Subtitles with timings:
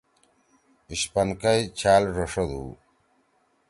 [0.91, 2.63] اِشپنکئی چھأل ڙَݜدُو۔